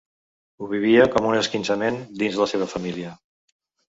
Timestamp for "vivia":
0.71-1.03